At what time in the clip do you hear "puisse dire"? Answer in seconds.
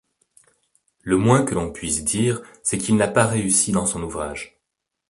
1.71-2.41